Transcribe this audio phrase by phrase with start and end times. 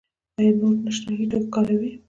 [0.39, 1.91] ایا نور نشه یي توکي کاروئ؟